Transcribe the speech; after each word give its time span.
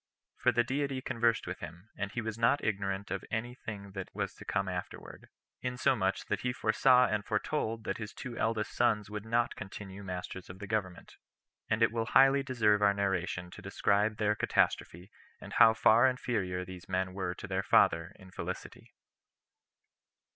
For 0.37 0.51
the 0.51 0.63
Deity 0.63 0.99
conversed 0.99 1.45
with 1.45 1.59
him, 1.59 1.91
and 1.95 2.11
he 2.11 2.21
was 2.21 2.35
not 2.35 2.63
ignorant 2.63 3.11
of 3.11 3.23
any 3.29 3.53
thing 3.53 3.91
that 3.91 4.09
was 4.15 4.33
to 4.33 4.43
come 4.45 4.67
afterward; 4.67 5.29
insomuch 5.61 6.25
that 6.25 6.39
he 6.41 6.53
foresaw 6.53 7.05
and 7.05 7.23
foretold 7.23 7.83
that 7.83 7.99
his 7.99 8.11
two 8.11 8.35
eldest 8.35 8.73
sons 8.75 9.11
would 9.11 9.27
not 9.27 9.55
continue 9.55 10.01
masters 10.03 10.49
of 10.49 10.57
the 10.57 10.65
government; 10.65 11.17
and 11.69 11.83
it 11.83 11.91
will 11.91 12.07
highly 12.07 12.41
deserve 12.41 12.81
our 12.81 12.95
narration 12.95 13.51
to 13.51 13.61
describe 13.61 14.17
their 14.17 14.33
catastrophe, 14.33 15.11
and 15.39 15.53
how 15.53 15.71
far 15.71 16.07
inferior 16.09 16.65
these 16.65 16.89
men 16.89 17.13
were 17.13 17.35
to 17.35 17.45
their 17.47 17.61
father 17.61 18.11
in 18.15 18.31
felicity. 18.31 18.95